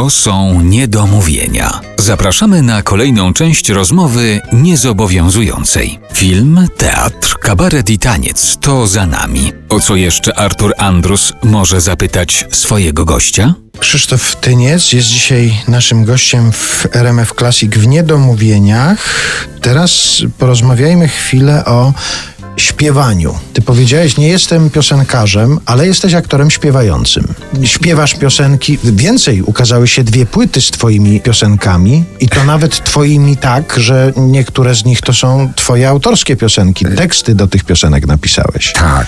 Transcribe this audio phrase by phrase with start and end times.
[0.00, 1.80] To są niedomówienia.
[1.98, 5.98] Zapraszamy na kolejną część rozmowy niezobowiązującej.
[6.14, 9.52] Film, teatr, kabaret i taniec to za nami.
[9.68, 13.54] O co jeszcze Artur Andrus może zapytać swojego gościa?
[13.78, 18.98] Krzysztof Tyniec jest dzisiaj naszym gościem w RMF Classic w Niedomówieniach.
[19.60, 21.92] Teraz porozmawiajmy chwilę o
[22.60, 23.38] śpiewaniu.
[23.52, 27.34] Ty powiedziałeś, nie jestem piosenkarzem, ale jesteś aktorem śpiewającym.
[27.64, 28.78] Śpiewasz piosenki.
[28.84, 34.74] Więcej, ukazały się dwie płyty z twoimi piosenkami i to nawet twoimi tak, że niektóre
[34.74, 36.84] z nich to są twoje autorskie piosenki.
[36.96, 38.72] Teksty do tych piosenek napisałeś.
[38.72, 39.06] Tak.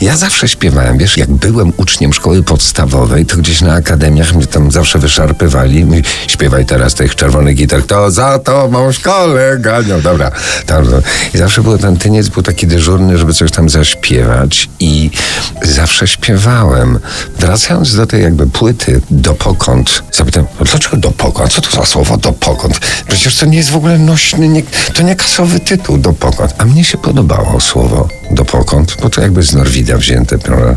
[0.00, 4.70] Ja zawsze śpiewałem, wiesz, jak byłem uczniem szkoły podstawowej, to gdzieś na akademiach mnie tam
[4.70, 5.86] zawsze wyszarpywali.
[6.26, 7.82] Śpiewaj teraz tych czerwonych gitar.
[7.82, 10.00] To za tobą szkole ganiał.
[10.02, 10.30] Dobra.
[10.66, 10.84] Tam,
[11.34, 15.10] I zawsze był ten tyniec, był taki dyżurny, żeby coś tam zaśpiewać i
[15.62, 16.98] zawsze śpiewałem.
[17.38, 21.52] Wracając do tej jakby płyty dopokąd, zapytałem, no dlaczego dopokąd?
[21.52, 22.80] Co to za słowo dopokąd?
[23.08, 24.62] Przecież to nie jest w ogóle nośny, nie,
[24.94, 26.54] to nie kasowy tytuł dopokąd.
[26.58, 30.76] A mnie się podobało słowo dopokąd, bo to jakby z Norwida wzięte, prawda?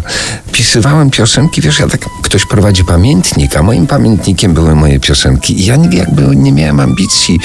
[0.52, 5.66] Pisywałem piosenki, wiesz, ja tak, ktoś prowadzi pamiętnik, a moim pamiętnikiem były moje piosenki i
[5.66, 7.39] ja nie, jakby nie miałem ambicji,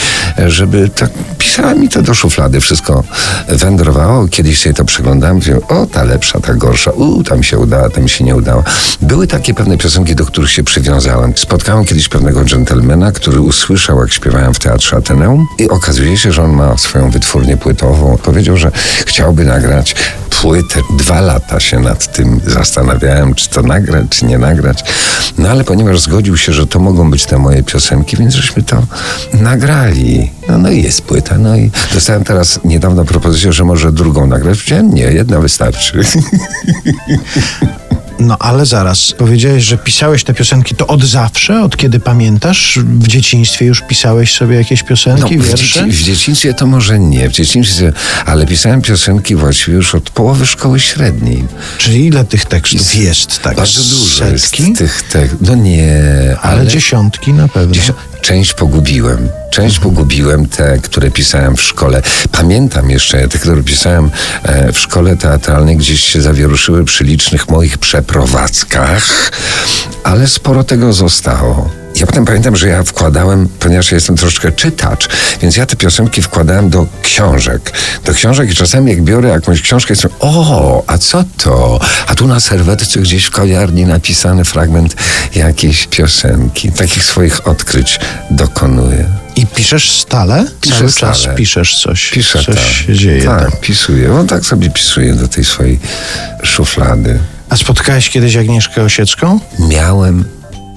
[0.47, 3.05] żeby tak, pisałem mi to do szuflady, wszystko
[3.49, 7.91] wędrowało, kiedyś sobie to przeglądałem, mówię, o, ta lepsza, ta gorsza, u, tam się udała,
[7.91, 8.63] tam się nie udała.
[9.03, 11.33] Były takie pewne piosenki, do których się przywiązałem.
[11.37, 16.43] Spotkałem kiedyś pewnego dżentelmena, który usłyszał, jak śpiewałem w Teatrze Ateneum i okazuje się, że
[16.43, 18.19] on ma swoją wytwórnię płytową.
[18.23, 18.71] Powiedział, że
[19.07, 19.95] chciałby nagrać
[20.41, 20.81] płytę.
[20.99, 24.85] Dwa lata się nad tym zastanawiałem, czy to nagrać, czy nie nagrać.
[25.39, 28.83] No ale ponieważ zgodził się, że to mogą być te moje piosenki, więc żeśmy to
[29.33, 30.31] nagrali.
[30.49, 31.39] No, no i jest płyta.
[31.39, 34.59] No i dostałem teraz niedawno propozycję, że może drugą nagrać.
[34.59, 36.01] Powiedziałem, nie, jedna wystarczy.
[38.19, 42.79] No ale zaraz, powiedziałeś, że pisałeś te piosenki to od zawsze, od kiedy pamiętasz?
[42.85, 45.85] W dzieciństwie już pisałeś sobie jakieś piosenki, no, w, wiersze?
[45.85, 47.93] dzieci, w dzieciństwie to może nie, w dzieciństwie,
[48.27, 51.45] ale pisałem piosenki właściwie już od połowy szkoły średniej.
[51.79, 53.43] Czyli ile tych tekstów jest?
[53.43, 53.57] tak?
[53.57, 54.63] Bardzo dużo Setki?
[54.63, 55.41] jest tych tekstów.
[55.41, 56.03] No nie,
[56.43, 56.61] ale...
[56.61, 56.67] ale...
[56.67, 57.75] dziesiątki na pewno.
[57.75, 57.93] Dziesią-
[58.25, 59.29] Część pogubiłem.
[59.51, 62.03] Część pogubiłem, te, które pisałem w szkole.
[62.33, 64.11] Pamiętam jeszcze te, które pisałem
[64.43, 69.33] e, w szkole teatralnej, gdzieś się zawieruszyły przy licznych moich przeprowadzkach,
[70.05, 71.84] ale sporo tego zostało.
[72.05, 75.09] Ja potem pamiętam, że ja wkładałem, ponieważ ja jestem troszeczkę czytacz,
[75.43, 77.73] więc ja te piosenki wkładałem do książek.
[78.05, 81.81] Do książek i czasami jak biorę jakąś książkę, jestem, o, a co to?
[82.07, 84.97] A tu na serwetce gdzieś w kawiarni napisany fragment
[85.35, 86.73] jakiejś piosenki.
[86.73, 88.01] Takich swoich odkryć
[88.31, 89.05] dokonuję.
[89.37, 90.45] I piszesz stale?
[90.61, 91.13] Piszę Cały stale.
[91.15, 92.11] czas piszesz coś.
[92.11, 92.65] Piszę coś tak.
[92.65, 93.25] się dzieje.
[93.25, 93.61] Tak, tam.
[93.61, 94.13] pisuję.
[94.15, 95.81] On tak sobie pisuje do tej swojej
[96.43, 97.19] szuflady.
[97.49, 99.41] A spotkałeś kiedyś Agnieszkę Osiecką?
[99.59, 100.25] miałem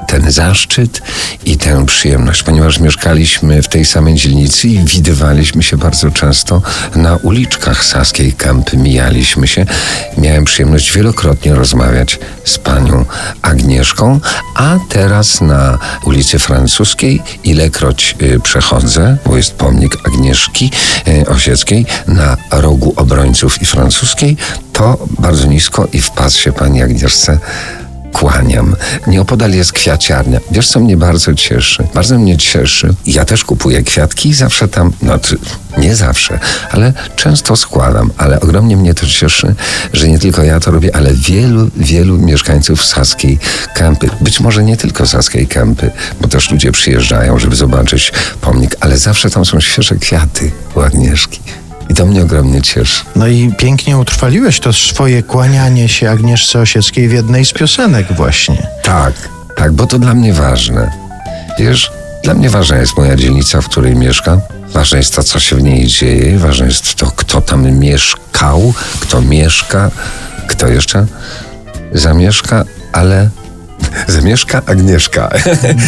[0.07, 1.01] ten zaszczyt
[1.45, 6.61] i tę przyjemność, ponieważ mieszkaliśmy w tej samej dzielnicy i widywaliśmy się bardzo często
[6.95, 9.65] na uliczkach Saskiej Kępy, mijaliśmy się.
[10.17, 13.05] Miałem przyjemność wielokrotnie rozmawiać z panią
[13.41, 14.19] Agnieszką,
[14.55, 20.71] a teraz na ulicy Francuskiej, ilekroć y, przechodzę, bo jest pomnik Agnieszki
[21.07, 24.37] y, Osieckiej, na rogu Obrońców i Francuskiej,
[24.73, 27.39] to bardzo nisko i wpadł się pani Agnieszce
[28.19, 28.75] kłaniam.
[29.07, 30.39] Nieopodal jest kwiaciarnia.
[30.51, 31.87] Wiesz, co mnie bardzo cieszy?
[31.93, 32.93] Bardzo mnie cieszy.
[33.05, 35.19] Ja też kupuję kwiatki i zawsze tam, no
[35.77, 36.39] nie zawsze,
[36.71, 38.11] ale często składam.
[38.17, 39.55] Ale ogromnie mnie to cieszy,
[39.93, 43.39] że nie tylko ja to robię, ale wielu, wielu mieszkańców Saskiej
[43.75, 44.09] Kępy.
[44.21, 45.91] Być może nie tylko Saskiej Kępy,
[46.21, 51.39] bo też ludzie przyjeżdżają, żeby zobaczyć pomnik, ale zawsze tam są świeże kwiaty u Agnieszki.
[51.89, 53.03] I to mnie ogromnie cieszy.
[53.15, 58.67] No i pięknie utrwaliłeś to swoje kłanianie się Agnieszce Osieckiej w jednej z piosenek właśnie.
[58.83, 59.13] Tak,
[59.55, 60.91] tak, bo to dla mnie ważne.
[61.59, 61.91] Wiesz,
[62.23, 64.41] dla mnie ważna jest moja dzielnica, w której mieszkam.
[64.73, 66.39] Ważne jest to, co się w niej dzieje.
[66.39, 69.91] Ważne jest to, kto tam mieszkał, kto mieszka,
[70.47, 71.05] kto jeszcze
[71.93, 73.29] zamieszka, ale
[74.07, 75.29] zamieszka Agnieszka.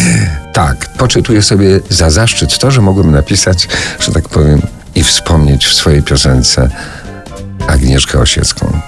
[0.54, 3.68] tak, poczytuję sobie za zaszczyt to, że mogłem napisać,
[4.00, 4.62] że tak powiem,
[4.96, 6.70] i wspomnieć w swojej piosence
[7.68, 8.80] Agnieszkę Osiecką.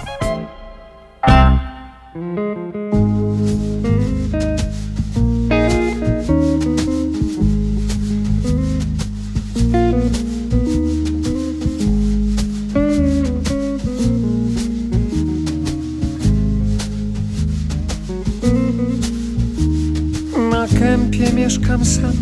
[20.52, 22.14] Na kępie mieszkam sam,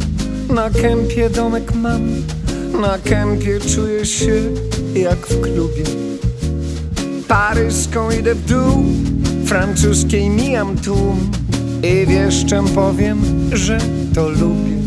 [0.50, 2.02] na kępie domek mam,
[2.74, 4.33] na kępie czuję się
[4.94, 5.83] jak w klubie.
[7.27, 8.86] Paryską idę w dół,
[9.45, 11.31] francuskiej mijam tłum,
[11.83, 13.77] i wieszczem powiem, że
[14.16, 14.80] to lubię.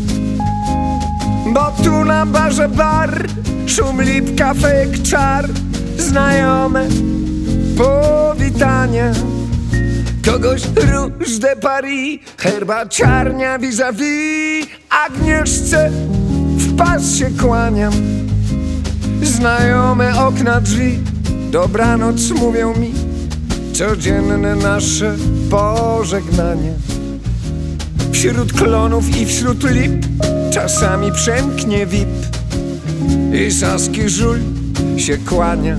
[1.53, 3.27] Bo tu na barze bar,
[3.67, 5.49] szum lip, kafejek, czar,
[5.97, 6.87] znajome
[7.77, 9.11] powitania.
[10.25, 15.91] Kogoś róż de Paris, herbaciarnia vis-a-vis, Agnieszce
[16.77, 17.93] pas się kłaniam.
[19.21, 20.99] Znajome okna drzwi,
[21.51, 22.93] dobranoc mówią mi,
[23.73, 25.15] codzienne nasze
[25.49, 26.73] pożegnanie.
[28.11, 30.05] Wśród klonów i wśród lip
[30.51, 32.09] czasami przemknie wip
[33.33, 34.37] i saski żul
[34.97, 35.77] się kłania.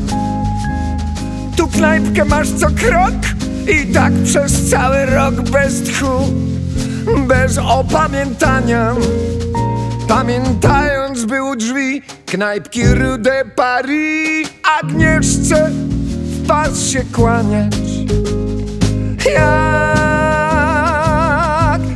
[1.56, 3.14] Tu knajpkę masz co krok
[3.68, 6.32] i tak przez cały rok bez tchu,
[7.28, 8.94] bez opamiętania.
[10.14, 14.48] Pamiętając by drzwi knajpki Rue de Paris
[14.80, 17.74] Agnieszce w pas się kłaniać.
[19.34, 19.40] Jak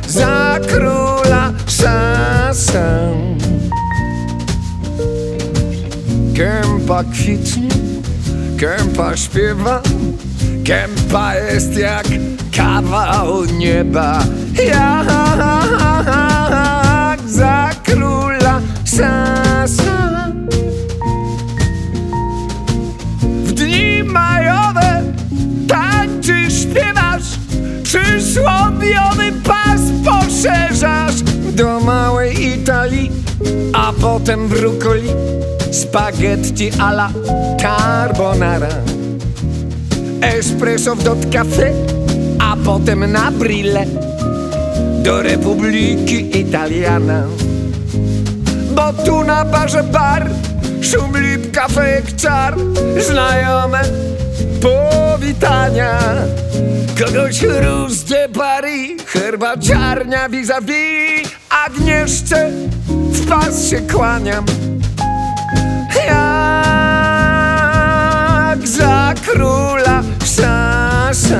[0.07, 3.13] za króla szasę
[6.37, 7.69] Kępa kwitnie,
[8.59, 9.81] kępa śpiewa.
[10.65, 12.07] Kępa jest jak
[12.51, 14.23] kawał nieba.
[14.67, 16.28] Jak
[23.43, 25.03] W dni majowe
[25.67, 27.23] tańczysz, śpiewasz
[27.83, 31.21] Przysłowiowy pas poszerzasz
[31.55, 33.11] Do małej Italii,
[33.73, 35.09] a potem brukoli
[35.71, 37.09] Spaghetti alla
[37.61, 38.67] carbonara.
[40.21, 41.73] Espresso w dot cafe,
[42.39, 43.85] a potem na brille
[45.03, 47.23] Do Republiki Italiana
[48.79, 50.23] Bo tu na barze bar
[50.81, 52.55] Szum lip, kafejek, czar.
[53.07, 53.81] Znajome
[54.61, 55.99] powitania.
[56.99, 61.29] Kogoś róż de Paris Herbaciarnia vis-a-vis.
[61.65, 62.51] Agnieszce
[62.87, 64.45] w pas się kłaniam.
[66.07, 67.37] Jak
[68.67, 70.03] za króla
[70.35, 71.39] szasę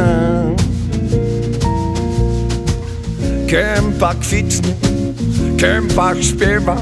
[3.48, 4.74] Kępa kwitnie,
[5.58, 6.76] kępa śpiewa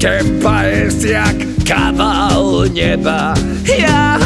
[0.00, 1.36] Kępa jest jak
[1.68, 3.34] kawał nieba
[3.78, 4.20] Jak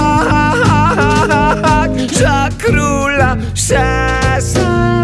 [2.13, 4.95] za króla szasa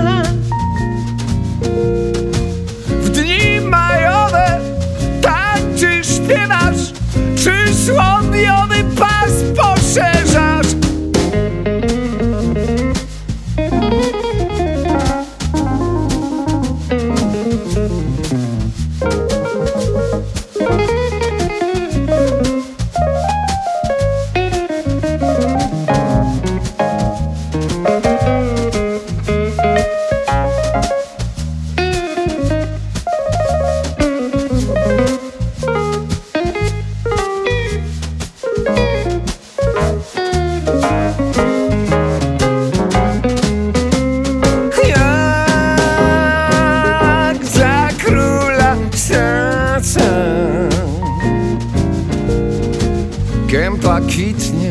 [53.80, 54.70] Kępa kwitnie,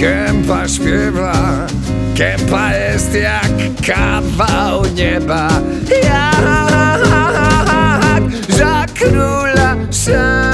[0.00, 1.32] kępa śpiewa
[2.16, 3.52] Kępa jest jak
[3.86, 5.48] kawał nieba
[6.02, 6.46] Jak
[8.48, 10.45] za króla serca